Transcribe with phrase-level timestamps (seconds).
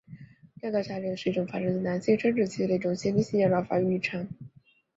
[0.63, 4.27] 尿道下裂是一种发生在男性生殖器的一种先天性尿道发育异常。